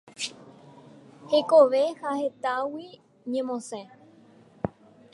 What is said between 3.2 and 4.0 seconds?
ñemosẽ.